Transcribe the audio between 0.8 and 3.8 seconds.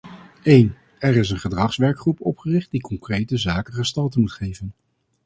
er is een gedragswerkgroep opgericht die concrete zaken